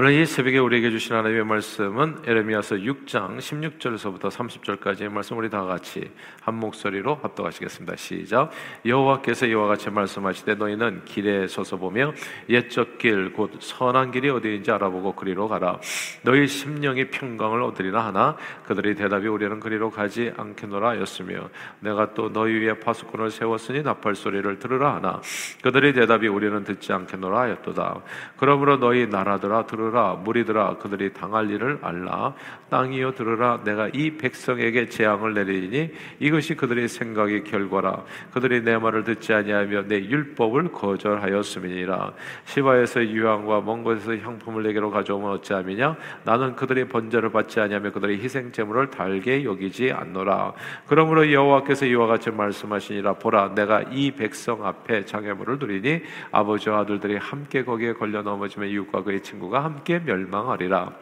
오늘 0.00 0.12
이 0.12 0.24
새벽에 0.26 0.58
우리에게 0.58 0.90
주신 0.92 1.16
하나님의 1.16 1.44
말씀은 1.44 2.18
에레미야서 2.24 2.76
6장 2.76 3.38
16절에서부터 3.38 4.30
30절까지의 4.30 5.08
말씀 5.08 5.36
우리 5.36 5.50
다 5.50 5.64
같이 5.64 6.08
한 6.40 6.54
목소리로 6.54 7.16
합독하시겠습니다. 7.20 7.96
시작. 7.96 8.52
여호와께서 8.86 9.46
이와 9.46 9.66
같이 9.66 9.90
말씀하시되 9.90 10.54
너희는 10.54 11.04
길에 11.04 11.48
서서 11.48 11.78
보며 11.78 12.12
옛적 12.48 12.98
길 12.98 13.32
곧 13.32 13.50
선한 13.58 14.12
길이 14.12 14.30
어디인지 14.30 14.70
알아보고 14.70 15.16
그리로 15.16 15.48
가라. 15.48 15.80
너희 16.22 16.46
심령이 16.46 17.10
평강을 17.10 17.60
얻으리라 17.62 18.06
하나 18.06 18.36
그들이 18.66 18.94
대답이 18.94 19.26
우리는 19.26 19.58
그리로 19.58 19.90
가지 19.90 20.32
않겠노라였으며 20.36 21.48
내가 21.80 22.14
또 22.14 22.32
너희 22.32 22.52
위에 22.60 22.78
파수꾼을 22.78 23.32
세웠으니 23.32 23.82
나팔 23.82 24.14
소리를 24.14 24.60
들으라 24.60 24.94
하나 24.94 25.20
그들이 25.60 25.92
대답이 25.92 26.28
우리는 26.28 26.62
듣지 26.62 26.92
않겠노라였도다. 26.92 28.00
그러므로 28.36 28.76
너희 28.76 29.08
나라들아 29.08 29.66
들으라 29.66 29.87
무리들아 30.24 30.76
그들이 30.78 31.12
당할 31.12 31.50
일을 31.50 31.78
알라. 31.82 32.34
땅이여 32.70 33.12
들으라 33.12 33.62
내가 33.64 33.88
이 33.88 34.16
백성에게 34.16 34.88
재앙을 34.88 35.34
내리니 35.34 35.90
이것이 36.20 36.54
그들의 36.54 36.88
생각의 36.88 37.44
결과라. 37.44 38.04
그들이 38.32 38.62
내 38.62 38.76
말을 38.76 39.04
듣지 39.04 39.32
아니하며 39.32 39.84
내 39.88 39.96
율법을 39.96 40.72
거절하였음이니라. 40.72 42.12
시바에서 42.44 43.06
유황과 43.06 43.62
먼 43.62 43.82
곳에서 43.82 44.16
향품을 44.16 44.62
내게로 44.64 44.90
가져오면 44.90 45.30
어찌함이냐? 45.32 45.96
나는 46.24 46.56
그들의 46.56 46.88
번제를 46.88 47.30
받지 47.30 47.60
아니하며 47.60 47.92
그들의 47.92 48.18
희생 48.22 48.52
제물을 48.52 48.90
달게 48.90 49.44
여기지 49.44 49.92
않노라. 49.92 50.52
그러므로 50.86 51.32
여호와께서 51.32 51.86
이와 51.86 52.06
같이 52.06 52.30
말씀하시니라. 52.30 53.14
보라 53.14 53.54
내가 53.54 53.82
이 53.90 54.10
백성 54.10 54.64
앞에 54.64 55.04
장애물을 55.04 55.58
두리니 55.58 56.02
아버지와 56.30 56.80
아들들이 56.80 57.16
함께 57.16 57.64
거기에 57.64 57.94
걸려 57.94 58.22
넘어지면 58.22 58.68
이웃과 58.68 59.02
그의 59.02 59.22
친구가 59.22 59.64
함께 59.68 59.98
멸망하리라. 59.98 60.92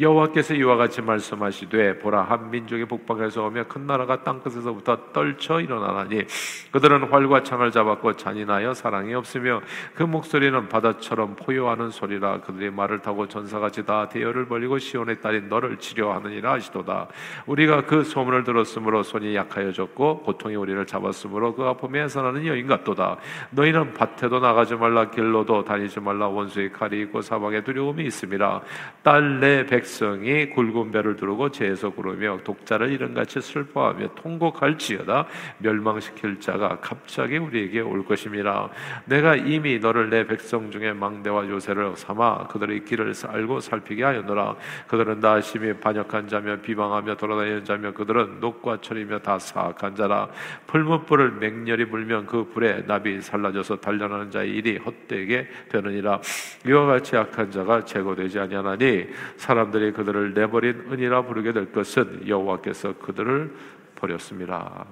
여호와께서 0.00 0.54
이와 0.54 0.76
같이 0.76 1.02
말씀하시되 1.02 1.98
보라 1.98 2.22
한 2.22 2.50
민족이 2.50 2.84
북방에서 2.84 3.44
오며 3.44 3.64
큰 3.64 3.86
나라가 3.86 4.22
땅 4.22 4.40
끝에서부터 4.40 5.12
떨쳐 5.12 5.60
일어나나니 5.60 6.24
그들은 6.70 7.04
활과 7.10 7.42
창을 7.42 7.72
잡았고 7.72 8.14
잔인하여 8.14 8.74
사랑이 8.74 9.14
없으며 9.14 9.60
그 9.94 10.04
목소리는 10.04 10.68
바다처럼 10.68 11.34
포효하는 11.36 11.90
소리라. 11.90 12.40
그들이 12.40 12.70
말을 12.70 13.00
타고 13.00 13.26
전사같이 13.26 13.84
다 13.86 14.08
대열을 14.08 14.46
벌리고 14.46 14.78
시온의 14.78 15.20
딸인 15.20 15.48
너를 15.48 15.78
치료하느니라 15.78 16.52
하시도다. 16.52 17.08
우리가 17.46 17.82
그 17.82 18.04
소문을 18.04 18.44
들었으므로 18.44 19.02
손이 19.02 19.34
약하여졌고 19.34 20.22
고통이 20.22 20.54
우리를 20.54 20.86
잡았으므로 20.86 21.54
그 21.54 21.64
아픔에 21.64 22.02
해산하는 22.02 22.46
여인 22.46 22.68
같도다. 22.68 23.16
너희는 23.50 23.94
밭에도 23.94 24.38
나가지 24.38 24.76
말라 24.76 25.10
길로도 25.10 25.64
다니지 25.64 25.98
말라 26.00 26.28
원수의 26.28 26.72
칼이 26.72 27.00
있고 27.02 27.20
사방에 27.20 27.64
두려움이 27.64 28.04
있음이라 28.08 28.60
딸내 29.02 29.66
백성이 29.66 30.50
굵은 30.50 30.92
배를 30.92 31.16
두르고 31.16 31.50
재에서 31.50 31.90
구르며 31.90 32.40
독자를 32.44 32.90
이른같이 32.90 33.40
슬퍼하며 33.40 34.14
통곡할지어다 34.16 35.26
멸망시킬 35.58 36.40
자가 36.40 36.80
갑자기 36.80 37.38
우리에게 37.38 37.80
올 37.80 38.04
것임이라 38.04 38.68
내가 39.06 39.36
이미 39.36 39.78
너를 39.78 40.10
내 40.10 40.26
백성 40.26 40.70
중에 40.70 40.92
망대와 40.92 41.48
요새를 41.48 41.96
삼아 41.96 42.48
그들의 42.48 42.84
길을 42.84 43.14
알고 43.26 43.60
살피게 43.60 44.02
하였노라. 44.02 44.56
그들은 44.86 45.20
나 45.20 45.40
심히 45.40 45.72
반역한 45.74 46.28
자며 46.28 46.56
비방하며 46.60 47.16
돌아다니는 47.16 47.64
자며 47.64 47.92
그들은 47.92 48.40
녹과 48.40 48.80
철이며 48.80 49.20
다 49.20 49.38
사악한 49.38 49.96
자라. 49.96 50.28
풀무불을 50.66 51.32
맹렬히 51.32 51.86
불면 51.86 52.26
그 52.26 52.44
불에 52.44 52.84
나비 52.86 53.20
살라져서 53.20 53.76
단련하는 53.76 54.30
자의 54.30 54.50
일이 54.50 54.76
헛되게 54.78 55.48
되느니라. 55.68 56.20
이와 56.66 56.86
같이 56.86 57.16
악한 57.16 57.50
자가 57.50 57.84
제 57.84 57.97
거되지 58.02 58.38
아니하나니 58.38 59.08
사람들이 59.36 59.92
그들을 59.92 60.34
내버린 60.34 60.86
은이라 60.90 61.22
부르게 61.22 61.52
될 61.52 61.72
것은 61.72 62.26
여호와께서 62.28 62.98
그들을 62.98 63.54
버렸습니다. 63.96 64.86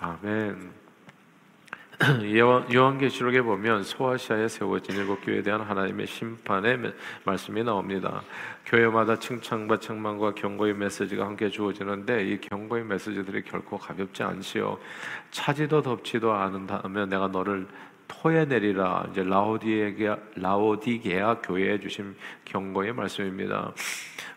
아멘. 0.00 0.78
요한계시록에 2.72 3.42
보면 3.42 3.82
소아시아에 3.82 4.46
세워진 4.46 4.94
일곱 4.94 5.20
교회에 5.24 5.42
대한 5.42 5.60
하나님의 5.62 6.06
심판의 6.06 6.78
말씀이 7.24 7.64
나옵니다. 7.64 8.22
교회마다 8.66 9.18
칭찬과 9.18 9.80
책망과 9.80 10.34
경고의 10.34 10.74
메시지가 10.74 11.26
함께 11.26 11.50
주어지는데 11.50 12.28
이 12.28 12.40
경고의 12.40 12.84
메시지들이 12.84 13.42
결코 13.42 13.78
가볍지 13.78 14.22
않지요. 14.22 14.78
차지도 15.32 15.82
덥지도 15.82 16.32
않은다면 16.32 17.08
내가 17.08 17.26
너를 17.26 17.66
토해내리라 18.08 19.08
이제 19.10 19.22
라오디게아 19.22 20.16
라오디게아 20.36 21.42
교회에 21.42 21.78
주신 21.78 22.16
경고의 22.44 22.92
말씀입니다. 22.92 23.72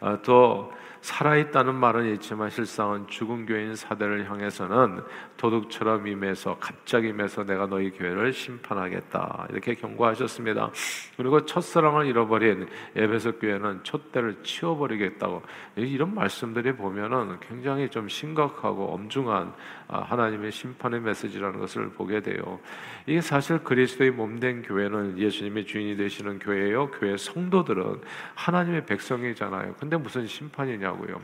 아, 0.01 0.17
또 0.23 0.71
살아있다는 1.01 1.73
말은 1.75 2.13
있지만 2.13 2.49
실상은 2.49 3.07
죽은 3.07 3.47
교인 3.47 3.75
사대를 3.75 4.29
향해서는 4.29 5.01
도둑처럼 5.37 6.05
임해서 6.07 6.57
갑자기 6.59 7.09
임해서 7.09 7.43
내가 7.43 7.65
너희 7.65 7.89
교회를 7.89 8.31
심판하겠다 8.33 9.47
이렇게 9.49 9.73
경고하셨습니다. 9.73 10.71
그리고 11.17 11.43
첫사랑을 11.45 12.05
잃어버린 12.05 12.67
에베소 12.95 13.39
교회는 13.39 13.83
촛대를 13.83 14.43
치워버리겠다고 14.43 15.41
이런 15.77 16.13
말씀들이 16.13 16.75
보면은 16.75 17.39
굉장히 17.39 17.89
좀 17.89 18.07
심각하고 18.07 18.93
엄중한 18.93 19.53
아, 19.80 19.80
하나님의 19.91 20.51
심판의 20.51 21.01
메시지라는 21.01 21.59
것을 21.59 21.89
보게 21.89 22.21
돼요. 22.21 22.59
이게 23.05 23.19
사실 23.21 23.59
그리스도의 23.59 24.11
몸된 24.11 24.63
교회는 24.63 25.19
예수님의 25.19 25.65
주인이 25.65 25.97
되시는 25.97 26.39
교회예요. 26.39 26.91
교회 26.91 27.17
성도들은 27.17 28.01
하나님의 28.35 28.85
백성이잖아요. 28.85 29.75
근데 29.79 29.97
무슨 29.97 30.25
심판이냐고요. 30.25 31.21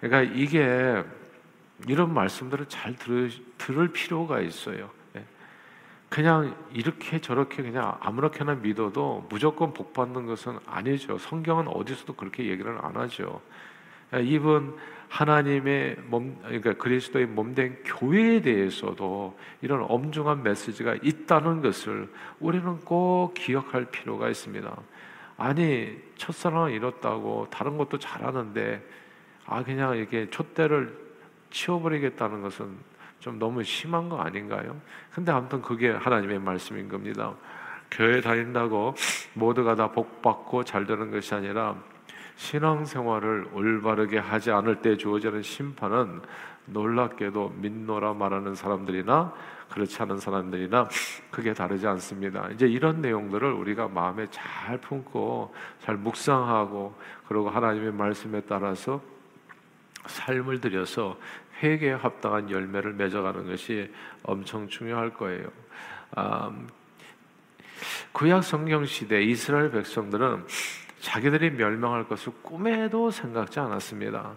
그러니까 0.00 0.34
이게 0.34 1.04
이런 1.86 2.12
말씀들을 2.12 2.66
잘 2.66 2.96
들을, 2.96 3.30
들을 3.58 3.88
필요가 3.88 4.40
있어요. 4.40 4.90
예. 5.16 5.24
그냥 6.08 6.56
이렇게 6.72 7.20
저렇게 7.20 7.62
그냥 7.62 7.96
아무렇게나 8.00 8.56
믿어도 8.56 9.26
무조건 9.28 9.72
복 9.72 9.92
받는 9.92 10.26
것은 10.26 10.58
아니죠. 10.66 11.18
성경은 11.18 11.68
어디서도 11.68 12.14
그렇게 12.14 12.46
얘기를 12.46 12.76
안 12.82 12.96
하죠. 12.96 13.40
예, 14.14 14.22
이분 14.22 14.76
하나님의 15.08 15.96
몸, 16.06 16.36
그러니까 16.42 16.74
그리스도의 16.74 17.26
몸된 17.26 17.78
교회에 17.84 18.42
대해서도 18.42 19.38
이런 19.62 19.84
엄중한 19.88 20.42
메시지가 20.42 20.96
있다는 21.02 21.62
것을 21.62 22.08
우리는 22.40 22.78
꼭 22.80 23.32
기억할 23.34 23.86
필요가 23.86 24.28
있습니다. 24.28 24.76
아니 25.38 25.96
첫사랑을 26.16 26.72
잃었다고 26.72 27.46
다른 27.50 27.78
것도 27.78 27.98
잘하는데 27.98 28.84
아 29.46 29.62
그냥 29.62 29.96
이렇게 29.96 30.28
촛대를 30.28 30.94
치워버리겠다는 31.50 32.42
것은 32.42 32.76
좀 33.20 33.38
너무 33.38 33.62
심한 33.62 34.08
거 34.08 34.18
아닌가요? 34.18 34.78
근데 35.14 35.32
아무튼 35.32 35.62
그게 35.62 35.90
하나님의 35.90 36.38
말씀인 36.40 36.88
겁니다. 36.88 37.34
교회 37.90 38.20
다닌다고 38.20 38.94
모두가 39.32 39.74
다 39.74 39.90
복 39.92 40.20
받고 40.20 40.64
잘 40.64 40.86
되는 40.86 41.10
것이 41.10 41.34
아니라 41.34 41.76
신앙생활을 42.38 43.48
올바르게 43.52 44.18
하지 44.18 44.52
않을 44.52 44.80
때 44.80 44.96
주어지는 44.96 45.42
심판은 45.42 46.22
놀랍게도 46.66 47.54
믿노라 47.56 48.14
말하는 48.14 48.54
사람들이나 48.54 49.34
그렇지 49.68 50.00
않은 50.02 50.18
사람들이나 50.18 50.88
크게 51.30 51.52
다르지 51.52 51.86
않습니다. 51.88 52.48
이제 52.50 52.66
이런 52.66 53.02
내용들을 53.02 53.52
우리가 53.52 53.88
마음에 53.88 54.26
잘 54.30 54.78
품고 54.78 55.52
잘 55.82 55.96
묵상하고 55.96 56.94
그리고 57.26 57.50
하나님의 57.50 57.92
말씀에 57.92 58.42
따라서 58.42 59.02
삶을 60.06 60.60
들여서 60.60 61.18
회개에 61.60 61.94
합당한 61.94 62.50
열매를 62.50 62.94
맺어가는 62.94 63.48
것이 63.48 63.92
엄청 64.22 64.68
중요할 64.68 65.12
거예요. 65.12 65.48
음, 66.16 66.68
구약 68.12 68.44
성경 68.44 68.86
시대 68.86 69.22
이스라엘 69.22 69.70
백성들은 69.72 70.46
자기들이 71.00 71.50
멸망할 71.50 72.08
것을 72.08 72.32
꿈에도 72.42 73.10
생각지 73.10 73.60
않았습니다. 73.60 74.32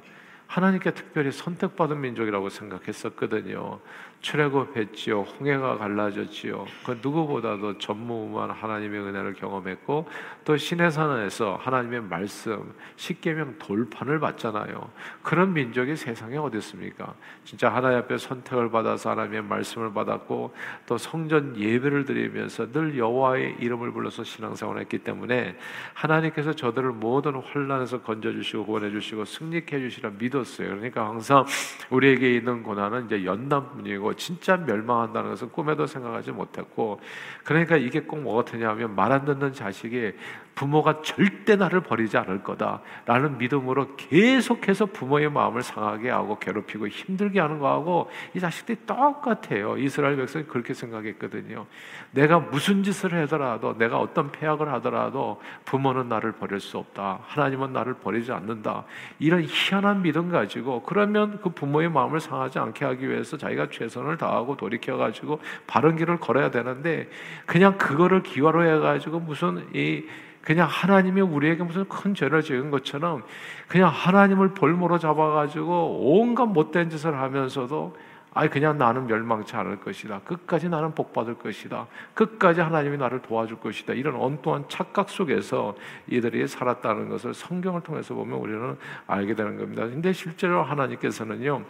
하나님께 0.48 0.92
특별히 0.92 1.32
선택받은 1.32 2.00
민족이라고 2.02 2.50
생각했었거든요. 2.50 3.80
출애굽했지요. 4.22 5.22
홍해가 5.22 5.78
갈라졌지요. 5.78 6.66
그 6.86 7.00
누구보다도 7.02 7.80
전무후무한 7.80 8.52
하나님의 8.52 9.02
은혜를 9.02 9.34
경험했고 9.34 10.08
또 10.46 10.58
시내산에서 10.58 11.58
하나님의 11.62 12.02
말씀 12.04 12.74
십계명 12.96 13.56
돌판을 13.58 14.20
받잖아요. 14.20 14.90
그런 15.24 15.54
민족이 15.54 15.96
세상에 15.96 16.38
어디 16.38 16.58
있습니까? 16.60 17.14
진짜 17.44 17.70
하나님 17.70 18.00
앞에 18.00 18.18
선택을 18.18 18.70
받아서 18.70 19.12
하나님의 19.12 19.44
말씀을 19.44 19.92
받았고 19.94 20.54
또 20.86 20.98
성전 20.98 21.58
예배를 21.58 22.06
드리면서 22.06 22.72
늘 22.72 22.98
여호와의 22.98 23.58
이름을 23.60 23.92
불러서 23.92 24.24
신앙생활했기 24.24 25.00
때문에 25.00 25.58
하나님께서 25.94 26.54
저들을 26.54 26.92
모든 26.92 27.36
환란에서 27.36 28.02
건져 28.02 28.32
주시고 28.32 28.66
구원해 28.66 28.92
주시고 28.92 29.26
승리케 29.26 29.78
해 29.78 29.80
주시라 29.80 30.12
믿었어요. 30.18 30.70
그러니까 30.70 31.08
항상 31.08 31.46
우리에게 31.90 32.36
있는 32.36 32.62
고난은 32.62 33.06
이제 33.06 33.26
연단뿐이고 33.26 34.11
진짜 34.16 34.58
멸망한다는 34.58 35.32
것은 35.32 35.52
꿈에도 35.52 35.86
생각하지 35.88 36.32
못했고 36.32 37.00
그러니까 37.44 37.78
이게 37.78 38.02
꼭 38.02 38.20
뭐가 38.22 38.46
되냐면 38.46 38.96
말 38.96 39.12
안 39.12 39.26
듣는 39.26 39.52
자식이 39.54 40.14
부모가 40.56 41.02
절대 41.02 41.56
나를 41.56 41.82
버리지 41.82 42.18
않을 42.18 42.44
거다라는 42.44 43.38
믿음으로 43.38 43.96
계속해서 43.96 44.88
부모의 44.88 45.32
마음을 45.32 45.64
상하게 45.64 46.10
하고 46.10 46.38
괴롭히고 46.40 46.88
힘들게 46.88 47.40
하는 47.40 47.60
거하고 47.60 48.10
이 48.36 48.40
자식들이 48.40 48.80
똑같아요. 48.86 49.78
이스라엘 49.78 50.18
백성이 50.18 50.46
그렇게 50.46 50.74
생각했거든요. 50.74 51.66
내가 52.12 52.40
무슨 52.40 52.84
짓을 52.84 53.14
하더라도 53.22 53.78
내가 53.78 54.00
어떤 54.00 54.32
폐악을 54.32 54.72
하더라도 54.74 55.42
부모는 55.66 56.10
나를 56.10 56.34
버릴 56.34 56.60
수 56.60 56.78
없다. 56.78 57.20
하나님은 57.24 57.74
나를 57.74 57.96
버리지 57.96 58.32
않는다. 58.32 58.84
이런 59.20 59.44
희한한 59.44 60.02
믿음 60.02 60.30
가지고 60.30 60.84
그러면 60.84 61.40
그 61.42 61.50
부모의 61.50 61.90
마음을 61.90 62.20
상하지 62.20 62.60
않게 62.60 62.86
하기 62.86 63.10
위해서 63.10 63.38
자기가 63.38 63.70
최선을 63.70 64.18
다하고 64.18 64.58
돌이켜 64.58 64.98
가지고 64.98 65.40
바른 65.68 65.96
길을 65.96 66.20
걸어야 66.20 66.52
되는데 66.52 67.10
그냥 67.46 67.78
그거를 67.78 68.24
기화로 68.24 68.66
해 68.66 68.80
가지고 68.80 69.20
무슨 69.20 69.68
이 69.74 70.06
그냥 70.42 70.68
하나님이 70.70 71.22
우리에게 71.22 71.64
무슨 71.64 71.88
큰 71.88 72.16
죄를 72.16 72.42
지은 72.42 72.72
것처럼 72.72 73.24
그냥 73.68 73.90
하나님을 73.90 74.54
볼모로 74.54 74.98
잡아가지고 74.98 76.00
온갖 76.02 76.46
못된 76.46 76.90
짓을 76.90 77.16
하면서도 77.16 77.96
아이 78.34 78.48
그냥 78.50 78.78
나는 78.78 79.08
멸망치 79.08 79.58
않을 79.58 79.82
것이다. 79.82 80.22
끝까지 80.22 80.70
나는 80.70 80.96
복 80.96 81.12
받을 81.12 81.34
것이다. 81.34 81.88
끝까지 82.14 82.62
하나님이 82.62 82.98
나를 82.98 83.22
도와줄 83.22 83.60
것이다. 83.60 83.94
이런 83.94 84.16
엉뚱한 84.16 84.66
착각 84.70 85.10
속에서 85.10 85.76
이들이 86.08 86.48
살았다는 86.48 87.10
것을 87.10 87.34
성경을 87.34 87.82
통해서 87.82 88.14
보면 88.14 88.40
우리는 88.40 88.78
알게 89.06 89.36
되는 89.36 89.58
겁니다. 89.58 89.84
근데 89.84 90.14
실제로 90.14 90.64
하나님께서는요. 90.64 91.62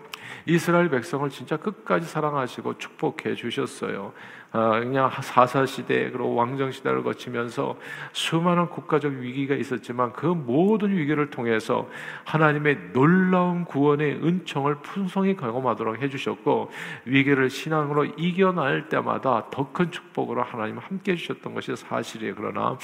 이스라엘 0.46 0.90
백성을 0.90 1.28
진짜 1.32 1.58
끝까지 1.58 2.06
사랑하시고 2.06 2.78
축복해 2.78 3.34
주셨어요. 3.34 4.14
아, 4.54 4.80
그냥 4.80 5.10
사사 5.22 5.66
시대 5.66 6.12
그리고 6.12 6.36
왕정 6.36 6.72
시대를 6.72 7.04
거치면서 7.04 7.78
수많은 8.12 8.68
국가적 8.68 9.14
위기가 9.14 9.56
있었지만 9.56 10.12
그 10.12 10.26
모든 10.26 10.92
위기를 10.92 11.30
통해서 11.30 11.90
하나님의 12.26 12.92
놀라운 12.92 13.64
구원의 13.64 14.16
은총을 14.24 14.76
풍성히 14.82 15.38
경험하도록 15.38 16.02
해주셨고 16.02 16.70
위기를 17.06 17.50
신앙으로 17.50 18.06
이겨낼 18.06 18.90
때마다 18.90 19.50
더 19.50 19.72
큰 19.72 19.90
축복으로 19.92 20.44
하나님 20.44 20.78
함께 20.78 21.14
해주셨던 21.14 21.54
것이 21.54 21.76
사실이에요. 21.76 22.36
그러나 22.36 22.78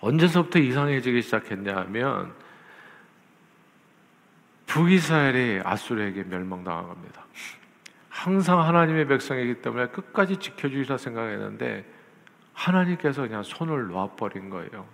언제서부터 0.00 0.58
이상해지기 0.58 1.22
시작했냐면 1.22 2.34
북이스라엘이 4.66 5.62
아수르에게 5.64 6.24
멸망당한 6.24 6.88
겁니다. 6.88 7.24
항상 8.16 8.60
하나님의 8.62 9.06
백성이기 9.08 9.60
때문에 9.60 9.88
끝까지 9.88 10.38
지켜주시라 10.38 10.96
생각했는데 10.96 11.84
하나님께서 12.54 13.22
그냥 13.22 13.42
손을 13.42 13.88
놔버린 13.88 14.48
거예요. 14.48 14.86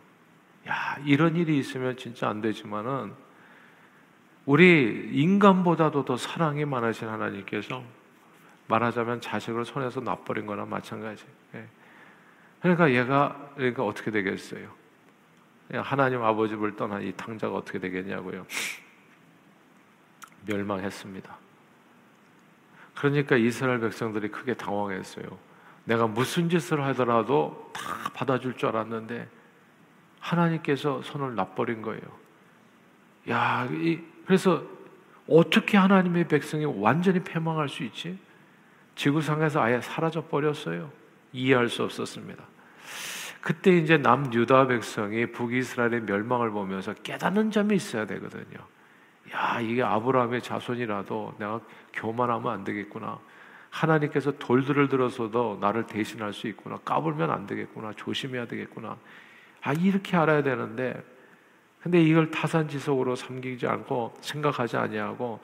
야, 0.69 0.97
이런 1.05 1.37
일이 1.37 1.57
있으면 1.59 1.97
진짜 1.97 2.29
안 2.29 2.41
되지만은 2.41 3.13
우리 4.45 5.09
인간보다도 5.13 6.05
더 6.05 6.17
사랑이 6.17 6.65
많으신 6.65 7.09
하나님께서 7.09 7.85
말하자면 8.67 9.21
자식을 9.21 9.65
손에서 9.65 10.01
놔버린 10.01 10.45
거나 10.45 10.65
마찬가지. 10.65 11.25
예. 11.55 11.65
그러니까 12.61 12.93
얘가 12.93 13.51
그러니까 13.55 13.85
어떻게 13.85 14.11
되겠어요? 14.11 14.69
하나님 15.75 16.23
아버지를 16.23 16.75
떠난 16.75 17.03
이 17.03 17.13
탕자가 17.13 17.55
어떻게 17.55 17.79
되겠냐고요. 17.79 18.45
멸망했습니다. 20.45 21.42
그러니까 22.95 23.37
이스라엘 23.37 23.81
백성들이 23.81 24.29
크게 24.29 24.55
당황했어요. 24.55 25.25
내가 25.85 26.07
무슨 26.07 26.49
짓을 26.49 26.83
하더라도 26.85 27.71
다 27.73 27.83
받아줄 28.15 28.57
줄 28.57 28.69
알았는데 28.69 29.29
하나님께서 30.21 31.03
손을 31.03 31.35
놔버린 31.35 31.83
거예요. 31.83 32.03
야, 33.29 33.69
이, 33.71 34.01
그래서 34.27 34.63
어떻게 35.29 35.77
하나님의 35.77 36.29
백성이 36.29 36.65
완전히 36.65 37.21
패망할 37.21 37.69
수 37.69 37.83
있지? 37.83 38.19
지구상에서 38.95 39.61
아예 39.61 39.81
사라져 39.81 40.25
버렸어요. 40.27 40.91
이해할 41.33 41.69
수 41.69 41.83
없었습니다. 41.83 42.45
그때 43.41 43.77
이제 43.77 43.99
남유다 43.99 44.69
백성이 44.69 45.27
북이스라엘의 45.27 46.03
멸망을 46.03 46.51
보면서 46.51 46.95
깨닫는 46.95 47.51
점이 47.51 47.75
있어야 47.75 48.07
되거든요. 48.07 48.72
야, 49.35 49.61
이게 49.61 49.83
아브라함의 49.83 50.43
자손이라도 50.43 51.35
내가 51.39 51.61
교만하면 51.93 52.53
안 52.53 52.65
되겠구나. 52.65 53.19
하나님께서 53.71 54.33
돌들을 54.33 54.89
들어서도 54.89 55.59
나를 55.61 55.87
대신할 55.87 56.33
수 56.33 56.47
있구나. 56.47 56.79
까불면 56.85 57.31
안 57.31 57.47
되겠구나. 57.47 57.93
조심해야 57.97 58.47
되겠구나. 58.47 58.97
아, 59.63 59.73
이렇게 59.73 60.17
알아야 60.17 60.43
되는데, 60.43 61.03
근데 61.83 62.03
이걸 62.03 62.31
타산지석으로 62.31 63.17
삼기지 63.17 63.67
않고 63.67 64.15
생각하지 64.21 64.77
아니하고, 64.77 65.41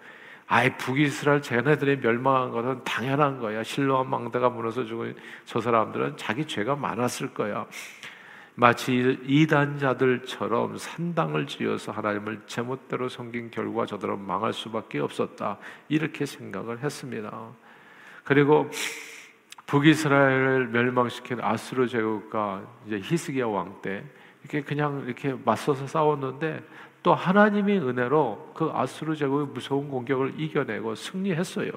아예 0.46 0.74
북이스라엘 0.76 1.42
쟤네들이 1.42 1.98
멸망한 1.98 2.50
것은 2.50 2.82
당연한 2.84 3.38
거야. 3.38 3.62
실로암 3.62 4.08
망대가 4.08 4.48
무너져 4.48 4.84
죽은 4.84 5.14
저 5.44 5.60
사람들은 5.60 6.16
자기 6.16 6.46
죄가 6.46 6.74
많았을 6.74 7.34
거야. 7.34 7.66
마치 8.60 9.16
이단자들처럼 9.24 10.78
산당을 10.78 11.46
지어서 11.46 11.92
하나님을 11.92 12.42
제멋대로 12.48 13.08
섬긴 13.08 13.52
결과 13.52 13.86
저들은 13.86 14.18
망할 14.18 14.52
수밖에 14.52 14.98
없었다. 14.98 15.58
이렇게 15.88 16.26
생각을 16.26 16.80
했습니다. 16.82 17.50
그리고 18.24 18.68
북이스라엘을 19.66 20.66
멸망시킨 20.70 21.38
아수르 21.40 21.86
제국과 21.86 22.66
이제 22.88 23.00
히스기야 23.00 23.46
왕 23.46 23.80
때 23.80 24.04
이렇게 24.42 24.62
그냥 24.62 25.04
이렇게 25.06 25.36
맞서서 25.44 25.86
싸웠는데 25.86 26.60
또 27.04 27.14
하나님의 27.14 27.78
은혜로 27.78 28.54
그 28.56 28.72
아수르 28.74 29.14
제국의 29.14 29.54
무서운 29.54 29.88
공격을 29.88 30.34
이겨내고 30.36 30.96
승리했어요. 30.96 31.70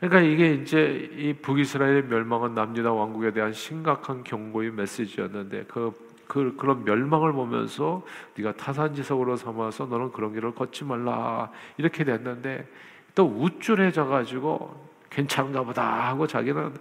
그러니까 0.00 0.20
이게 0.20 0.54
이제 0.54 1.10
이 1.16 1.32
북이스라엘의 1.32 2.04
멸망은 2.04 2.54
남유다 2.54 2.92
왕국에 2.92 3.32
대한 3.32 3.52
심각한 3.52 4.22
경고의 4.22 4.70
메시지였는데 4.70 5.64
그, 5.66 5.92
그 6.28 6.54
그런 6.56 6.84
멸망을 6.84 7.32
보면서 7.32 8.04
네가 8.36 8.52
타산지석으로 8.54 9.36
삼아서 9.36 9.86
너는 9.86 10.12
그런 10.12 10.32
길을 10.32 10.54
걷지 10.54 10.84
말라 10.84 11.50
이렇게 11.78 12.04
됐는데 12.04 12.68
또 13.14 13.24
우쭐해져 13.26 14.06
가지고 14.06 14.88
괜찮은가 15.10 15.64
보다 15.64 16.08
하고 16.08 16.28
자기는 16.28 16.74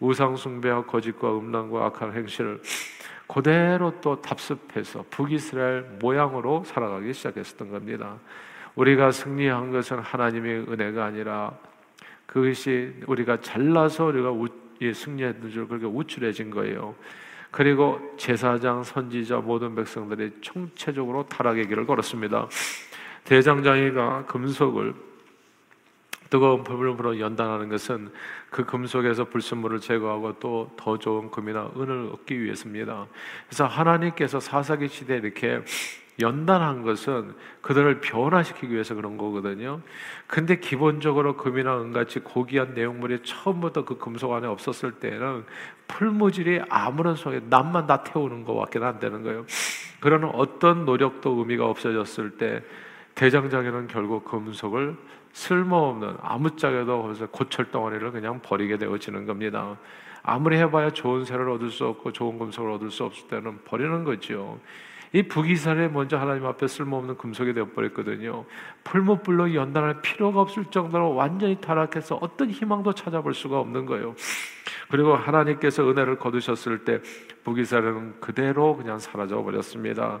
우상 0.00 0.36
숭배와 0.36 0.86
거짓과 0.86 1.38
음란과 1.38 1.86
악한 1.86 2.14
행실을 2.14 2.62
그대로 3.26 4.00
또 4.00 4.20
답습해서 4.20 5.04
북이스라엘 5.10 5.98
모양으로 6.00 6.64
살아가기 6.64 7.12
시작했었던 7.12 7.70
겁니다. 7.70 8.16
우리가 8.74 9.10
승리한 9.10 9.70
것은 9.72 9.98
하나님의 9.98 10.66
은혜가 10.68 11.04
아니라 11.04 11.52
그것이 12.32 12.94
우리가 13.06 13.42
잘나서 13.42 14.06
우리가 14.06 14.30
우, 14.30 14.48
예, 14.80 14.94
승리했는 14.94 15.50
줄 15.50 15.68
그렇게 15.68 15.84
우쭐해진 15.84 16.48
거예요. 16.48 16.94
그리고 17.50 18.00
제사장, 18.16 18.82
선지자 18.82 19.40
모든 19.40 19.74
백성들이 19.74 20.38
총체적으로 20.40 21.26
타락의 21.28 21.68
길을 21.68 21.84
걸었습니다. 21.84 22.48
대장장이가 23.24 24.24
금속을 24.24 24.94
뜨거운 26.30 26.64
불로 26.64 27.20
연단하는 27.20 27.68
것은 27.68 28.10
그 28.48 28.64
금속에서 28.64 29.26
불순물을 29.26 29.80
제거하고 29.80 30.38
또 30.38 30.70
더 30.78 30.98
좋은 30.98 31.30
금이나 31.30 31.70
은을 31.76 32.12
얻기 32.14 32.40
위해서입니다. 32.40 33.08
그래서 33.46 33.66
하나님께서 33.66 34.40
사사기 34.40 34.88
시대에 34.88 35.18
이렇게 35.18 35.60
연단한 36.20 36.82
것은 36.82 37.34
그들을 37.62 38.00
변화시키기 38.00 38.72
위해서 38.72 38.94
그런 38.94 39.16
거거든요. 39.16 39.80
근데 40.26 40.56
기본적으로 40.56 41.36
금이나 41.36 41.80
은같이 41.80 42.20
고귀한 42.20 42.74
내용물이 42.74 43.20
처음부터 43.22 43.84
그 43.84 43.98
금속 43.98 44.32
안에 44.32 44.46
없었을 44.46 44.92
때는 44.92 45.44
풀무질이 45.88 46.62
아무런 46.68 47.16
소리, 47.16 47.40
남만 47.48 47.86
다 47.86 48.02
태우는 48.04 48.44
것밖에 48.44 48.78
안 48.80 48.98
되는 48.98 49.22
거예요. 49.22 49.46
그러는 50.00 50.30
어떤 50.34 50.84
노력도 50.84 51.30
의미가 51.38 51.66
없어졌을 51.66 52.32
때 52.32 52.62
대장장에는 53.14 53.88
결국 53.88 54.24
금속을 54.24 54.96
쓸모없는 55.32 56.16
아무짝에도 56.20 57.14
고철 57.30 57.70
덩어리를 57.70 58.10
그냥 58.12 58.40
버리게 58.42 58.78
되어지는 58.78 59.26
겁니다. 59.26 59.76
아무리 60.22 60.56
해봐야 60.56 60.90
좋은 60.90 61.24
새를 61.24 61.48
얻을 61.50 61.70
수 61.70 61.86
없고 61.86 62.12
좋은 62.12 62.38
금속을 62.38 62.70
얻을 62.72 62.90
수 62.90 63.04
없을 63.04 63.28
때는 63.28 63.60
버리는 63.64 64.04
거죠. 64.04 64.60
이 65.14 65.22
북이스라엘 65.22 65.90
먼저 65.90 66.16
하나님 66.16 66.46
앞에 66.46 66.66
쓸모없는 66.66 67.18
금속이 67.18 67.52
되어버렸거든요. 67.52 68.46
풀무불로 68.84 69.54
연단할 69.54 70.00
필요가 70.00 70.40
없을 70.40 70.64
정도로 70.66 71.14
완전히 71.14 71.60
타락해서 71.60 72.18
어떤 72.22 72.50
희망도 72.50 72.94
찾아볼 72.94 73.34
수가 73.34 73.60
없는 73.60 73.84
거예요. 73.84 74.14
그리고 74.88 75.14
하나님께서 75.14 75.88
은혜를 75.88 76.18
거두셨을 76.18 76.84
때 76.84 77.00
북이스라엘은 77.44 78.20
그대로 78.20 78.76
그냥 78.76 78.98
사라져 78.98 79.42
버렸습니다. 79.42 80.20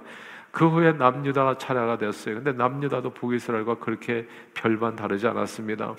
그 0.52 0.68
후에 0.68 0.92
남유다가 0.92 1.56
차례가 1.56 1.96
됐어요. 1.96 2.36
근데 2.36 2.52
남유다도 2.52 3.14
북이스라엘과 3.14 3.78
그렇게 3.78 4.28
별반 4.52 4.94
다르지 4.94 5.26
않았습니다. 5.26 5.94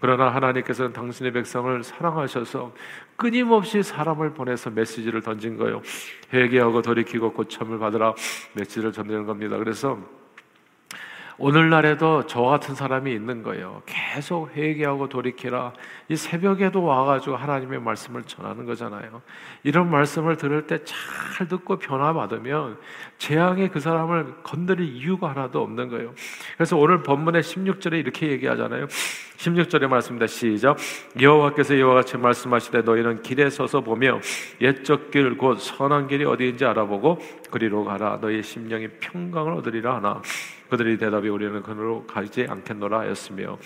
그러나 0.00 0.28
하나님께서는 0.28 0.92
당신의 0.92 1.32
백성을 1.32 1.82
사랑하셔서 1.82 2.72
끊임없이 3.16 3.82
사람을 3.82 4.32
보내서 4.32 4.70
메시지를 4.70 5.22
던진 5.22 5.56
거예요. 5.56 5.82
회개하고 6.32 6.82
돌이키고 6.82 7.32
고참을 7.32 7.78
받으라 7.80 8.14
메시지를 8.54 8.92
전하는 8.92 9.26
겁니다. 9.26 9.58
그래서 9.58 9.98
오늘날에도 11.38 12.24
저와 12.26 12.52
같은 12.52 12.74
사람이 12.74 13.12
있는 13.12 13.42
거예요. 13.42 13.82
계속 13.84 14.50
회개하고 14.56 15.08
돌이키라. 15.10 15.74
이 16.08 16.16
새벽에도 16.16 16.82
와가지고 16.82 17.36
하나님의 17.36 17.80
말씀을 17.80 18.22
전하는 18.22 18.64
거잖아요. 18.64 19.20
이런 19.62 19.90
말씀을 19.90 20.36
들을 20.38 20.66
때 20.66 20.78
잘 20.84 21.48
듣고 21.48 21.78
변화받으면 21.78 22.78
재앙에 23.18 23.68
그 23.68 23.80
사람을 23.80 24.42
건드릴 24.42 24.96
이유가 24.96 25.30
하나도 25.30 25.60
없는 25.62 25.88
거예요. 25.88 26.14
그래서 26.56 26.76
오늘 26.78 27.02
본문의 27.02 27.42
16절에 27.42 27.94
이렇게 27.98 28.28
얘기하잖아요. 28.30 28.86
16절의 29.36 29.88
말씀입니다. 29.88 30.26
시작. 30.26 30.78
여호와께서 31.20 31.74
이와 31.74 31.94
같이 31.94 32.16
말씀하시되 32.16 32.82
너희는 32.82 33.20
길에 33.22 33.50
서서 33.50 33.82
보며 33.82 34.20
옛적 34.62 35.10
길 35.10 35.36
곧 35.36 35.58
선한 35.60 36.08
길이 36.08 36.24
어디인지 36.24 36.64
알아보고 36.64 37.18
그리로 37.50 37.84
가라. 37.84 38.18
너희 38.22 38.42
심령이 38.42 38.88
평강을 39.00 39.52
얻으리라 39.52 39.96
하나. 39.96 40.22
그들이 40.68 40.98
대답이 40.98 41.28
우리는 41.28 41.62
그로 41.62 42.06
가지 42.06 42.46
않겠노라 42.48 43.00
하였으며 43.00 43.58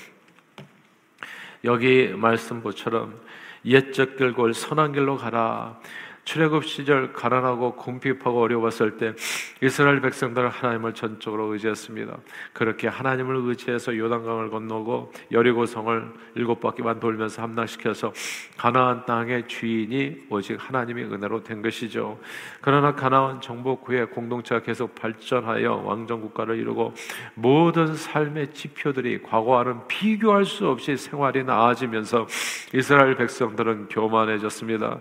여기 1.65 2.09
말씀보처럼 2.09 3.21
옛적 3.65 4.17
길골 4.17 4.55
선한 4.55 4.93
길로 4.93 5.17
가라. 5.17 5.79
출애굽 6.25 6.65
시절 6.65 7.13
가난하고 7.13 7.77
궁핍하고 7.77 8.41
어려웠을 8.43 8.97
때 8.99 9.15
이스라엘 9.63 10.01
백성들은 10.01 10.49
하나님을 10.49 10.95
전적으로 10.95 11.53
의지했습니다. 11.53 12.17
그렇게 12.53 12.89
하나님을 12.89 13.37
의지해서 13.37 13.97
요단강을 13.97 14.51
건너고 14.51 15.13
여리고성을 15.33 16.13
일곱 16.37 16.61
바퀴만 16.61 17.01
돌면서 17.01 17.43
함락시켜서 17.43 18.13
가나안 18.57 19.07
땅의 19.07 19.49
주인이 19.49 20.27
오직 20.31 20.57
하나님의 20.59 21.05
은혜로 21.05 21.43
된 21.43 21.63
것이죠. 21.63 22.21
그러나 22.61 22.95
가나안 22.95 23.41
정복 23.41 23.89
후에 23.89 24.05
공동체가 24.05 24.63
계속 24.63 24.95
발전하여 24.95 25.83
왕정 25.85 26.21
국가를 26.21 26.59
이루고 26.59 26.95
모든 27.35 27.95
삶의 27.95 28.53
지표들이 28.53 29.23
과거와는 29.23 29.89
비교할 29.89 30.45
수 30.45 30.69
없이 30.69 30.97
생활이 30.97 31.45
나아지면서 31.45 32.27
이스라엘 32.75 33.17
백성들은 33.17 33.89
교만해졌습니다. 33.89 35.01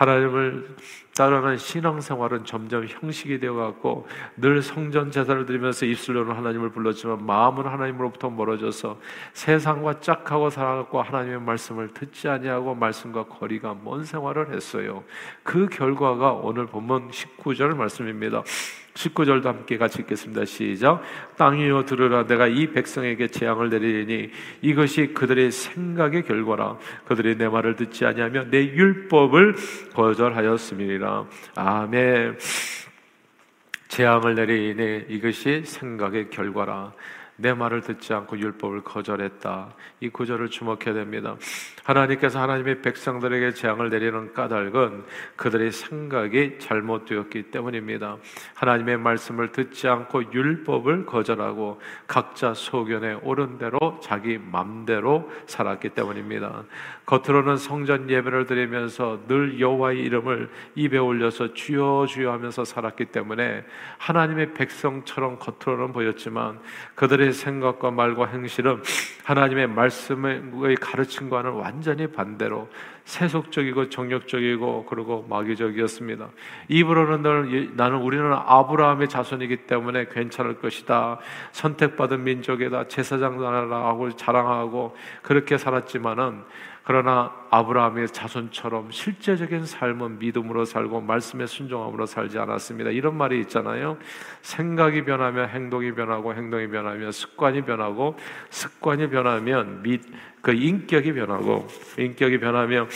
하나님을 0.00 0.76
따라가는 1.14 1.58
신앙생활은 1.58 2.46
점점 2.46 2.86
형식이 2.88 3.38
되어갔고 3.38 4.08
늘 4.38 4.62
성전 4.62 5.10
제사를 5.10 5.44
드리면서 5.44 5.84
입술로는 5.84 6.34
하나님을 6.34 6.70
불렀지만 6.70 7.26
마음은 7.26 7.66
하나님으로부터 7.66 8.30
멀어져서 8.30 8.98
세상과 9.34 10.00
짝하고 10.00 10.48
살아갔고 10.48 11.02
하나님의 11.02 11.42
말씀을 11.42 11.92
듣지 11.92 12.28
아니하고 12.28 12.74
말씀과 12.74 13.24
거리가 13.24 13.76
먼 13.84 14.02
생활을 14.02 14.54
했어요. 14.54 15.04
그 15.42 15.66
결과가 15.66 16.32
오늘 16.32 16.64
본문 16.64 17.10
19절 17.10 17.76
말씀입니다. 17.76 18.42
19절도 18.94 19.44
함께 19.44 19.78
같이 19.78 20.00
읽겠습니다. 20.02 20.44
시작. 20.44 21.02
땅이여 21.36 21.84
들으라 21.84 22.26
내가 22.26 22.46
이 22.46 22.66
백성에게 22.72 23.28
재앙을 23.28 23.70
내리니 23.70 24.30
이것이 24.62 25.14
그들의 25.14 25.50
생각의 25.50 26.24
결과라. 26.24 26.78
그들이 27.06 27.36
내 27.36 27.48
말을 27.48 27.76
듣지 27.76 28.04
아니하며 28.04 28.50
내 28.50 28.58
율법을 28.58 29.54
거절하였음이니라. 29.94 31.26
아멘. 31.56 32.38
재앙을 33.88 34.34
내리니 34.34 35.04
이것이 35.08 35.62
생각의 35.64 36.30
결과라. 36.30 36.92
내 37.40 37.54
말을 37.54 37.80
듣지 37.80 38.12
않고 38.12 38.38
율법을 38.38 38.82
거절했다. 38.82 39.74
이 40.00 40.08
구절을 40.10 40.50
주목해야 40.50 40.94
됩니다. 40.94 41.36
하나님께서 41.84 42.40
하나님의 42.40 42.82
백성들에게 42.82 43.54
재앙을 43.54 43.88
내리는 43.90 44.32
까닭은 44.34 45.04
그들의 45.36 45.72
생각이 45.72 46.58
잘못되었기 46.58 47.44
때문입니다. 47.44 48.18
하나님의 48.54 48.98
말씀을 48.98 49.52
듣지 49.52 49.88
않고 49.88 50.32
율법을 50.32 51.06
거절하고 51.06 51.80
각자 52.06 52.52
소견에 52.54 53.14
옳은 53.22 53.58
대로 53.58 53.98
자기 54.02 54.38
맘대로 54.38 55.30
살았기 55.46 55.90
때문입니다. 55.90 56.64
겉으로는 57.06 57.56
성전 57.56 58.08
예배를 58.08 58.46
드리면서 58.46 59.20
늘 59.26 59.58
여호와의 59.58 60.00
이름을 60.00 60.50
입에 60.76 60.98
올려서 60.98 61.54
주여 61.54 62.06
주여 62.08 62.30
하면서 62.30 62.64
살았기 62.64 63.06
때문에 63.06 63.64
하나님의 63.98 64.54
백성처럼 64.54 65.38
겉으로는 65.38 65.92
보였지만 65.92 66.60
그들의 66.94 67.29
생각과 67.32 67.90
말과 67.90 68.26
행실은 68.26 68.82
하나님의 69.24 69.68
말씀의 69.68 70.76
가르침과는 70.76 71.52
완전히 71.52 72.06
반대로 72.06 72.68
세속적이고 73.04 73.88
정력적이고 73.88 74.86
그리고 74.88 75.26
마귀적이었습니다. 75.28 76.28
입으로는 76.68 77.22
늘 77.22 77.76
나는 77.76 77.98
우리는 77.98 78.32
아브라함의 78.32 79.08
자손이기 79.08 79.66
때문에 79.66 80.06
괜찮을 80.06 80.58
것이다. 80.60 81.18
선택받은 81.52 82.22
민족이다. 82.22 82.88
제사장 82.88 83.40
나라라고 83.40 84.10
자랑하고 84.16 84.96
그렇게 85.22 85.58
살았지만은 85.58 86.42
그러나 86.90 87.32
아브라함의 87.50 88.08
자손처럼 88.08 88.90
실제적인 88.90 89.64
삶은 89.64 90.18
믿음으로 90.18 90.64
살고 90.64 91.00
말씀에 91.02 91.46
순종함으로 91.46 92.04
살지 92.04 92.36
않았습니다. 92.36 92.90
이런 92.90 93.16
말이 93.16 93.38
있잖아요. 93.42 93.96
생각이 94.42 95.04
변하면 95.04 95.50
행동이 95.50 95.92
변하고 95.92 96.34
행동이 96.34 96.66
변하면 96.66 97.12
습관이 97.12 97.62
변하고 97.62 98.16
습관이 98.48 99.08
변하면 99.08 99.84
그 100.42 100.52
인격이 100.52 101.12
변하고 101.12 101.68
인격이 101.96 102.40
변하면 102.40 102.88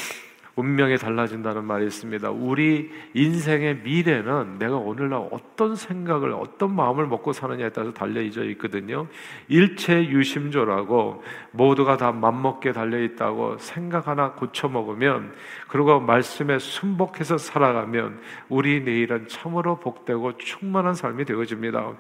운명이 0.57 0.99
달라진다는 0.99 1.65
말이 1.65 1.87
있습니다. 1.87 2.31
우리 2.31 2.91
인생의 3.15 3.81
미래는 3.83 4.59
내가 4.59 4.77
오늘날 4.77 5.27
어떤 5.33 5.75
생각을 5.75 6.33
어떤 6.33 6.75
마음을 6.75 7.07
먹고 7.07 7.33
사느냐에 7.33 7.71
따라서 7.71 7.93
달려 7.93 8.21
있거든요. 8.23 9.09
일체 9.49 10.07
유심조라고 10.07 11.25
모두가 11.51 11.97
다 11.97 12.13
맘먹게 12.13 12.73
달려 12.73 13.03
있다고 13.03 13.59
생각 13.59 14.07
하나 14.07 14.33
고쳐 14.33 14.69
먹으면 14.69 15.33
그리고 15.69 15.99
말씀에 15.99 16.59
순복해서 16.61 17.37
살아가면 17.37 18.21
우리 18.49 18.81
내일은 18.81 19.27
참으로 19.27 19.81
복되고 19.81 20.39
충만한 20.39 20.95
삶이 20.95 21.25
되어집니다. 21.25 21.95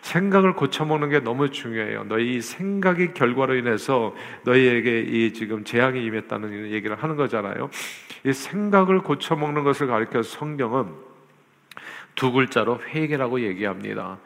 생각을 0.00 0.54
고쳐 0.54 0.84
먹는 0.84 1.10
게 1.10 1.20
너무 1.20 1.50
중요해요. 1.50 2.04
너희 2.04 2.40
생각의 2.40 3.14
결과로 3.14 3.54
인해서 3.54 4.14
너희에게 4.44 5.00
이 5.02 5.32
지금 5.32 5.62
재앙이 5.62 6.04
임했다는 6.04 6.72
얘기를 6.72 6.96
하는 6.96 7.16
거잖아요. 7.16 7.70
이 8.24 8.32
생각을 8.32 9.00
고쳐먹는 9.00 9.64
것을 9.64 9.86
가리켜 9.86 10.22
성경은 10.22 10.88
두 12.14 12.32
글자로 12.32 12.80
회개라고 12.82 13.40
얘기합니다. 13.40 14.18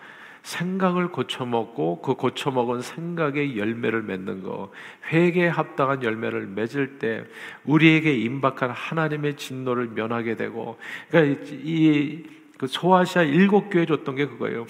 생각을 0.42 1.08
고쳐먹고 1.08 2.02
그 2.02 2.14
고쳐먹은 2.14 2.82
생각의 2.82 3.58
열매를 3.58 4.02
맺는 4.02 4.42
거, 4.42 4.70
회개에 5.10 5.48
합당한 5.48 6.02
열매를 6.02 6.46
맺을 6.46 6.98
때 6.98 7.24
우리에게 7.64 8.14
임박한 8.14 8.70
하나님의 8.70 9.36
진노를 9.36 9.88
면하게 9.88 10.36
되고, 10.36 10.78
그러니까 11.10 11.46
이 11.50 12.24
그 12.58 12.66
소아시아 12.68 13.22
일곱 13.22 13.68
교회 13.68 13.84
줬던 13.84 14.14
게 14.14 14.26
그거예요. 14.26 14.66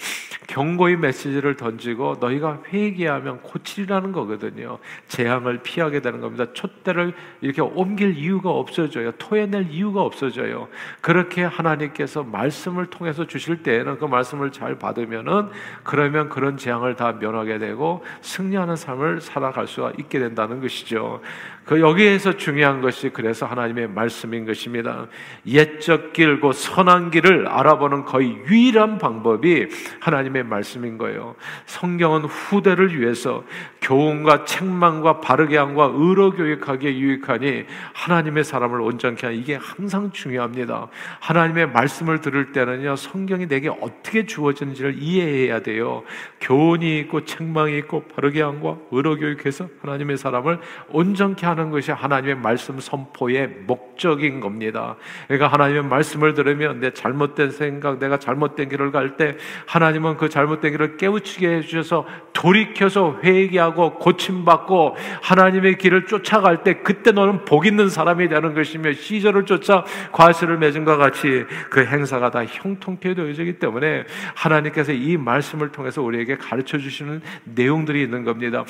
경고의 0.47 0.97
메시지를 0.97 1.55
던지고 1.55 2.17
너희가 2.19 2.61
회개하면 2.71 3.41
고치리라는 3.41 4.11
거거든요. 4.11 4.79
재앙을 5.07 5.59
피하게 5.63 6.01
되는 6.01 6.21
겁니다. 6.21 6.45
촛대를 6.53 7.13
이렇게 7.41 7.61
옮길 7.61 8.17
이유가 8.17 8.49
없어져요. 8.51 9.11
토해낼 9.13 9.67
이유가 9.71 10.01
없어져요. 10.01 10.67
그렇게 11.01 11.43
하나님께서 11.43 12.23
말씀을 12.23 12.87
통해서 12.87 13.25
주실 13.25 13.63
때에는 13.63 13.97
그 13.97 14.05
말씀을 14.05 14.51
잘 14.51 14.77
받으면은 14.77 15.49
그러면 15.83 16.29
그런 16.29 16.57
재앙을 16.57 16.95
다 16.95 17.13
면하게 17.13 17.57
되고 17.57 18.03
승리하는 18.21 18.75
삶을 18.75 19.21
살아갈 19.21 19.67
수가 19.67 19.93
있게 19.97 20.19
된다는 20.19 20.61
것이죠. 20.61 21.21
그 21.65 21.81
여기에서 21.81 22.37
중요한 22.37 22.81
것이 22.81 23.09
그래서 23.09 23.47
하나님의 23.47 23.89
말씀인 23.89 24.45
것입니다. 24.45 25.07
옛적 25.47 26.13
길고 26.13 26.51
선한 26.51 27.09
길을 27.09 27.47
알아 27.47 27.74
보는 27.77 28.05
거의 28.05 28.37
유일한 28.47 28.97
방법이 28.97 29.67
하나님의 29.99 30.43
말씀인 30.43 30.97
거예요. 30.97 31.35
성경은 31.65 32.21
후대를 32.25 32.99
위해서 32.99 33.43
교훈과 33.81 34.45
책망과 34.45 35.21
바르게 35.21 35.57
함과 35.57 35.91
의로 35.93 36.31
교육하기에 36.31 36.97
유익하니 36.97 37.65
하나님의 37.93 38.43
사람을 38.43 38.81
온전케 38.81 39.27
하는 39.27 39.39
이게 39.39 39.55
항상 39.55 40.11
중요합니다. 40.11 40.87
하나님의 41.19 41.71
말씀을 41.71 42.21
들을 42.21 42.51
때는요 42.51 42.95
성경이 42.95 43.47
내게 43.47 43.69
어떻게 43.69 44.25
주어지는지를 44.25 44.95
이해해야 44.97 45.61
돼요. 45.61 46.03
교훈이 46.41 46.99
있고 46.99 47.25
책망이 47.25 47.77
있고 47.79 48.03
바르게 48.15 48.41
함과 48.41 48.77
의로 48.91 49.17
교육해서 49.17 49.67
하나님의 49.81 50.17
사람을 50.17 50.59
온전케 50.89 51.45
하는 51.45 51.71
것이 51.71 51.91
하나님의 51.91 52.35
말씀 52.35 52.79
선포의 52.79 53.47
목적인 53.67 54.39
겁니다. 54.39 54.95
그러니까 55.27 55.47
하나님의 55.47 55.85
말씀을 55.85 56.33
들으면 56.33 56.79
내 56.79 56.91
잘못된 56.91 57.51
생 57.51 57.64
각, 57.79 57.99
내가 57.99 58.17
잘못된 58.17 58.69
길을 58.69 58.91
갈 58.91 59.15
때 59.17 59.37
하나님은 59.65 60.17
그 60.17 60.29
잘못된 60.29 60.71
길을 60.71 60.97
깨우치게 60.97 61.47
해주셔서 61.47 62.05
돌이켜서 62.33 63.19
회개하고 63.23 63.95
고침받고 63.95 64.95
하나님의 65.21 65.77
길을 65.77 66.05
쫓아갈 66.05 66.63
때 66.63 66.81
그때 66.83 67.11
너는 67.11 67.45
복 67.45 67.65
있는 67.65 67.89
사람이 67.89 68.27
되는 68.27 68.53
것이며 68.53 68.93
시절을 68.93 69.45
쫓아 69.45 69.85
과실을 70.11 70.57
맺은 70.57 70.85
것 70.85 70.97
같이 70.97 71.45
그 71.69 71.85
행사가 71.85 72.31
다 72.31 72.43
형통케 72.45 73.13
되어지기 73.13 73.59
때문에 73.59 74.03
하나님께서 74.35 74.91
이 74.91 75.17
말씀을 75.17 75.71
통해서 75.71 76.01
우리에게 76.01 76.37
가르쳐 76.37 76.77
주시는 76.77 77.21
내용들이 77.45 78.01
있는 78.01 78.23
겁니다. 78.23 78.65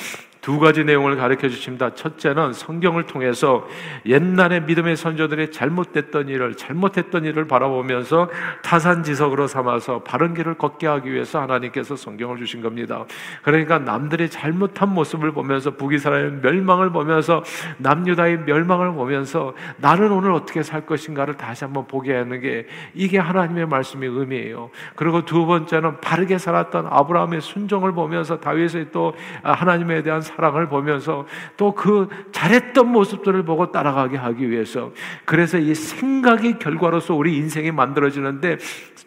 두 0.45 0.59
가지 0.59 0.83
내용을 0.83 1.15
가르쳐 1.15 1.49
주십니다. 1.49 1.95
첫째는 1.95 2.53
성경을 2.53 3.07
통해서 3.07 3.67
옛날의 4.05 4.65
믿음의 4.65 4.95
선조들이 4.95 5.49
잘못됐던 5.49 6.29
일을 6.29 6.55
잘못했던 6.55 7.25
일을 7.25 7.47
바라보면서 7.47 8.29
타산지석으로 8.61 9.47
삼아서 9.47 10.03
바른 10.03 10.35
길을 10.35 10.59
걷게 10.59 10.85
하기 10.85 11.11
위해서 11.11 11.41
하나님께서 11.41 11.95
성경을 11.95 12.37
주신 12.37 12.61
겁니다. 12.61 13.05
그러니까 13.41 13.79
남들이 13.79 14.29
잘못한 14.29 14.89
모습을 14.93 15.31
보면서 15.31 15.71
북이스라엘 15.71 16.41
멸망을 16.43 16.91
보면서 16.91 17.43
남유다의 17.79 18.41
멸망을 18.45 18.93
보면서 18.93 19.55
나는 19.77 20.11
오늘 20.11 20.31
어떻게 20.31 20.61
살 20.61 20.85
것인가를 20.85 21.37
다시 21.37 21.63
한번 21.63 21.87
보게 21.87 22.13
하는 22.13 22.39
게 22.39 22.67
이게 22.93 23.17
하나님의 23.17 23.65
말씀의 23.65 24.09
의미예요. 24.09 24.69
그리고 24.95 25.25
두 25.25 25.47
번째는 25.47 26.01
바르게 26.01 26.37
살았던 26.37 26.85
아브라함의 26.87 27.41
순종을 27.41 27.93
보면서 27.93 28.39
다윗의 28.39 28.91
또 28.91 29.15
하나님에 29.41 30.03
대한 30.03 30.21
사랑을 30.35 30.67
보면서 30.67 31.25
또 31.55 31.75
그 31.75 32.07
잘했던 32.31 32.87
모습들을 32.87 33.43
보고 33.43 33.71
따라가게 33.71 34.17
하기 34.17 34.49
위해서 34.49 34.91
그래서 35.25 35.57
이 35.57 35.75
생각의 35.75 36.57
결과로서 36.57 37.13
우리 37.13 37.37
인생이 37.37 37.71
만들어지는데 37.71 38.57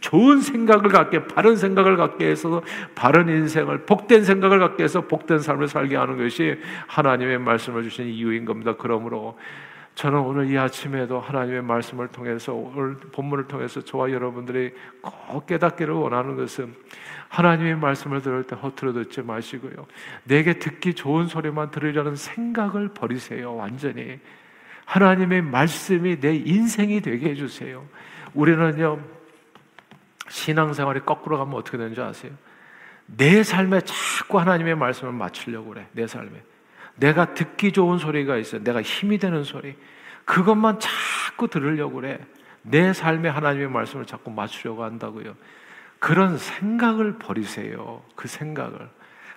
좋은 0.01 0.41
생각을 0.41 0.91
갖게 0.91 1.27
바른 1.27 1.57
생각을 1.57 1.97
갖게 1.97 2.27
해서 2.27 2.63
바른 2.95 3.29
인생을 3.29 3.87
복된 3.87 4.23
생각을 4.23 4.59
갖게 4.59 4.85
해서 4.85 5.01
복된 5.01 5.41
삶을 5.41 5.67
살게 5.67 5.97
하는 5.97 6.19
것이 6.19 6.57
하나님의 6.87 7.39
말씀을 7.39 7.83
주신 7.83 8.07
이유인 8.07 8.45
겁니다. 8.45 8.75
그러므로 8.79 9.37
저는 9.99 10.21
오늘 10.21 10.49
이 10.49 10.57
아침에도 10.57 11.19
하나님의 11.19 11.61
말씀을 11.63 12.07
통해서 12.07 12.55
오늘 12.55 12.95
본문을 12.95 13.49
통해서 13.49 13.81
저와 13.81 14.13
여러분들이 14.13 14.73
꼭 15.03 15.45
깨닫기를 15.45 15.93
원하는 15.93 16.37
것은 16.37 16.73
하나님의 17.27 17.79
말씀을 17.79 18.23
들을 18.23 18.45
때 18.45 18.55
허투루 18.55 18.93
듣지 18.93 19.23
마시고요. 19.23 19.89
내게 20.23 20.61
듣기 20.61 20.95
좋은 20.95 21.27
소리만 21.27 21.73
들으려는 21.73 22.15
생각을 22.15 22.91
버리세요. 22.91 23.57
완전히. 23.57 24.21
하나님의 24.85 25.43
말씀이 25.43 26.21
내 26.21 26.37
인생이 26.37 27.01
되게 27.01 27.31
해주세요. 27.31 27.85
우리는요, 28.35 29.01
신앙생활이 30.29 31.01
거꾸로 31.01 31.39
가면 31.39 31.55
어떻게 31.55 31.77
되는 31.77 31.93
줄 31.93 32.05
아세요? 32.05 32.31
내 33.05 33.43
삶에 33.43 33.81
자꾸 33.81 34.39
하나님의 34.39 34.77
말씀을 34.77 35.13
맞추려고 35.13 35.71
그래. 35.71 35.89
내 35.91 36.07
삶에. 36.07 36.41
내가 36.99 37.35
듣기 37.35 37.73
좋은 37.73 37.99
소리가 37.99 38.37
있어요. 38.37 38.63
내가 38.63 38.83
힘이 38.83 39.19
되는 39.19 39.45
소리. 39.45 39.77
그것만 40.25 40.79
자꾸 40.81 41.49
들으려고 41.49 41.97
그래. 41.97 42.19
내 42.63 42.93
삶에 42.93 43.29
하나님의 43.29 43.69
말씀을 43.69 44.05
자꾸 44.05 44.31
맞추려고 44.31 44.85
한다고요. 44.85 45.35
그런 45.99 46.39
생각을 46.39 47.19
버리세요. 47.19 48.03
그 48.15 48.29
생각을. 48.29 48.89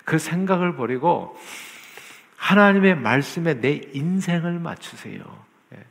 그 0.03 0.17
생각을 0.17 0.75
버리고 0.75 1.37
하나님의 2.35 2.95
말씀에 2.95 3.61
내 3.61 3.81
인생을 3.93 4.59
맞추세요. 4.59 5.23
예. 5.75 5.85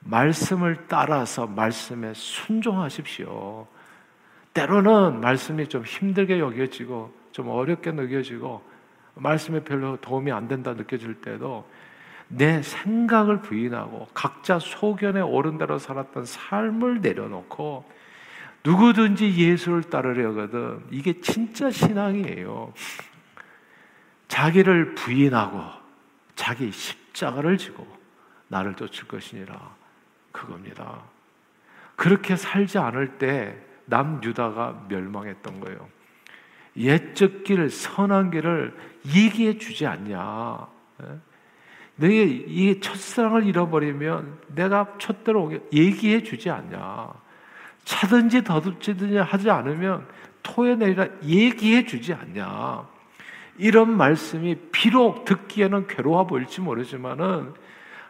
말씀을 0.00 0.84
따라서 0.86 1.46
말씀에 1.46 2.12
순종하십시오. 2.14 3.66
때로는 4.52 5.20
말씀이 5.20 5.66
좀 5.68 5.84
힘들게 5.84 6.38
여겨지고 6.38 7.12
좀 7.32 7.48
어렵게 7.48 7.90
느껴지고 7.92 8.62
말씀에 9.14 9.64
별로 9.64 9.96
도움이 9.96 10.32
안 10.32 10.48
된다 10.48 10.74
느껴질 10.74 11.20
때도 11.20 11.68
내 12.28 12.62
생각을 12.62 13.42
부인하고 13.42 14.08
각자 14.14 14.58
소견에 14.58 15.20
오른 15.20 15.58
대로 15.58 15.78
살았던 15.78 16.24
삶을 16.24 17.00
내려놓고 17.00 17.84
누구든지 18.64 19.36
예수를 19.36 19.82
따르려거든 19.84 20.84
이게 20.90 21.20
진짜 21.20 21.70
신앙이에요. 21.70 22.72
자기를 24.28 24.94
부인하고 24.94 25.60
자기 26.34 26.72
십자가를 26.72 27.58
지고 27.58 27.86
나를 28.48 28.74
쫓을 28.74 29.06
것이니라 29.06 29.74
그겁니다. 30.32 31.02
그렇게 31.94 32.36
살지 32.36 32.78
않을 32.78 33.18
때 33.18 33.56
남유다가 33.84 34.86
멸망했던 34.88 35.60
거예요. 35.60 35.88
옛적 36.76 37.44
길, 37.44 37.70
선한 37.70 38.30
길을 38.30 38.74
얘기해 39.14 39.58
주지 39.58 39.86
않냐. 39.86 40.66
너희 41.96 42.44
이 42.48 42.80
첫사랑을 42.80 43.46
잃어버리면 43.46 44.38
내가 44.48 44.94
첫대로 44.98 45.52
얘기해 45.72 46.22
주지 46.22 46.50
않냐. 46.50 47.12
차든지 47.84 48.42
더듬든지 48.42 49.16
하지 49.18 49.50
않으면 49.50 50.06
토해내리라 50.42 51.06
얘기해 51.22 51.86
주지 51.86 52.12
않냐. 52.12 52.86
이런 53.58 53.96
말씀이 53.96 54.56
비록 54.72 55.24
듣기에는 55.24 55.86
괴로워 55.86 56.26
보일지 56.26 56.60
모르지만은 56.60 57.54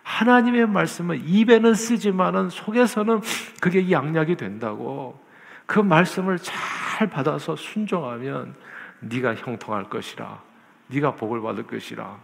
하나님의 0.03 0.69
말씀은 0.69 1.23
입에는 1.27 1.75
쓰지만은 1.75 2.51
속에서는 2.51 3.21
그게 3.61 3.91
양약이 3.91 4.37
된다고 4.37 5.24
그 5.67 5.79
말씀을 5.81 6.39
잘 6.39 7.09
받아서 7.09 7.57
순종하면 7.57 8.55
네가 9.01 9.35
형통할 9.35 9.85
것이라. 9.85 10.43
네가 10.89 11.15
복을 11.17 11.41
받을 11.41 11.67
것이라. 11.67 12.19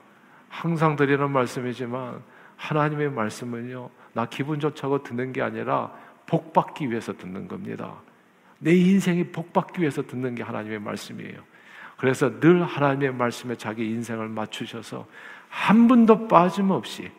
항상 0.48 0.96
드리는 0.96 1.31
말씀이지만 1.31 2.22
하나님의 2.57 3.11
말씀은요. 3.11 3.90
나 4.12 4.26
기분 4.26 4.61
좋자고 4.61 5.03
듣는 5.03 5.33
게 5.33 5.42
아니라 5.42 5.92
복 6.26 6.53
받기 6.53 6.90
위해서 6.90 7.12
듣는 7.12 7.48
겁니다. 7.48 7.94
내 8.59 8.74
인생이 8.74 9.29
복 9.29 9.53
받기 9.53 9.81
위해서 9.81 10.03
듣는 10.03 10.35
게 10.35 10.42
하나님의 10.42 10.81
말씀이에요. 10.81 11.40
그래서 11.96 12.40
늘 12.40 12.64
하나님의 12.64 13.14
말씀에 13.14 13.57
자기 13.57 13.87
인생을 13.90 14.29
맞추셔서 14.29 15.07
한 15.48 15.88
분도 15.88 16.29
빠짐없이 16.29 17.11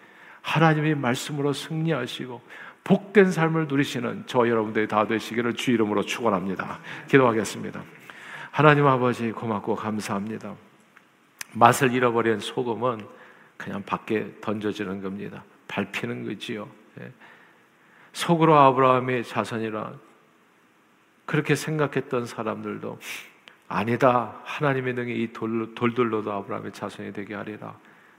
하나님의 0.41 0.95
말씀으로 0.95 1.53
승리하시고 1.53 2.41
복된 2.83 3.31
삶을 3.31 3.67
누리시는 3.67 4.23
저 4.25 4.47
여러분들이 4.47 4.87
다 4.87 5.05
되시기를 5.05 5.53
주 5.53 5.71
이름으로 5.71 6.03
축원합니다. 6.03 6.79
기도하겠습니다. 7.07 7.83
하나님 8.51 8.85
아버지 8.87 9.31
고맙고 9.31 9.75
감사합니다. 9.75 10.55
맛을 11.53 11.93
잃어버린 11.93 12.39
소금은 12.39 13.05
그냥 13.57 13.83
밖에 13.83 14.33
던져지는 14.41 15.01
겁니다. 15.01 15.43
밟히는 15.67 16.25
거지요. 16.25 16.67
예. 16.99 17.11
속으로 18.13 18.57
아브라함의 18.57 19.23
자손이라 19.23 19.93
그렇게 21.25 21.55
생각했던 21.55 22.25
사람들도 22.25 22.99
아니다. 23.67 24.41
하나님의 24.43 24.95
능히 24.95 25.23
이 25.23 25.31
돌, 25.31 25.73
돌들로도 25.75 26.29
아브라함의 26.31 26.73
자손이 26.73 27.13
되게 27.13 27.35
하리라. 27.35 27.77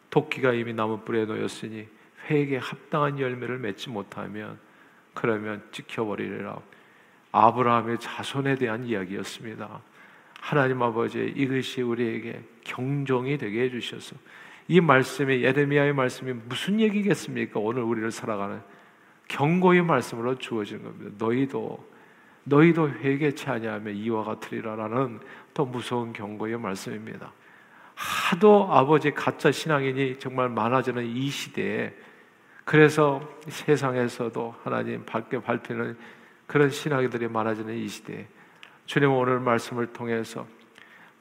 도끼가 0.08 0.52
이미 0.52 0.72
나무 0.72 1.00
뿌리에 1.00 1.26
놓였으니 1.26 1.86
회에게 2.28 2.56
합당한 2.58 3.18
열매를 3.18 3.58
맺지 3.58 3.90
못하면 3.90 4.58
그러면 5.14 5.62
찍혀버리리라. 5.72 6.58
아브라함의 7.32 7.98
자손에 7.98 8.56
대한 8.56 8.84
이야기였습니다. 8.84 9.80
하나님 10.40 10.82
아버지 10.82 11.32
이것이 11.36 11.82
우리에게 11.82 12.42
경종이 12.64 13.38
되게 13.38 13.62
해주셔서 13.62 14.16
이 14.68 14.80
말씀이 14.80 15.42
예레미야의 15.42 15.94
말씀이 15.94 16.32
무슨 16.32 16.80
얘기겠습니까? 16.80 17.60
오늘 17.60 17.82
우리를 17.82 18.10
살아가는 18.10 18.60
경고의 19.28 19.82
말씀으로 19.82 20.36
주어진 20.38 20.82
겁니다. 20.82 21.14
너희도 21.18 21.92
너희도 22.44 22.90
회개치 22.90 23.48
아니하면 23.48 23.94
이와 23.94 24.24
같으리라라는 24.24 25.20
더 25.54 25.64
무서운 25.64 26.12
경고의 26.12 26.58
말씀입니다. 26.58 27.32
하도 27.94 28.68
아버지 28.70 29.12
가짜 29.12 29.52
신앙인이 29.52 30.18
정말 30.18 30.48
많아지는 30.48 31.04
이 31.04 31.28
시대에 31.28 31.94
그래서 32.64 33.20
세상에서도 33.48 34.54
하나님 34.62 35.04
밝게 35.04 35.42
밟히는 35.42 35.96
그런 36.46 36.70
신학들이 36.70 37.28
많아지는 37.28 37.74
이 37.74 37.88
시대에 37.88 38.26
주님 38.86 39.10
오늘 39.10 39.40
말씀을 39.40 39.92
통해서 39.92 40.46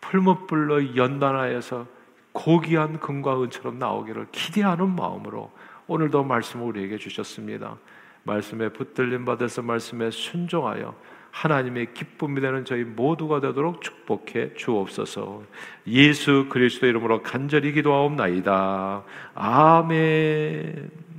풀무불로 0.01 0.95
연단하여서 0.95 1.87
고귀한 2.33 2.99
금과 2.99 3.41
은처럼 3.43 3.79
나오기를 3.79 4.27
기대하는 4.31 4.95
마음으로 4.95 5.51
오늘도 5.87 6.23
말씀을 6.23 6.65
우리에게 6.67 6.97
주셨습니다. 6.97 7.77
말씀에 8.23 8.69
붙들림 8.69 9.25
받아서 9.25 9.61
말씀에 9.61 10.11
순종하여 10.11 10.95
하나님의 11.31 11.93
기쁨이 11.93 12.41
되는 12.41 12.65
저희 12.65 12.83
모두가 12.83 13.39
되도록 13.39 13.81
축복해 13.81 14.53
주옵소서. 14.55 15.43
예수 15.87 16.47
그리스도 16.49 16.87
이름으로 16.87 17.23
간절히 17.23 17.71
기도하옵나이다. 17.71 19.03
아멘. 19.33 21.10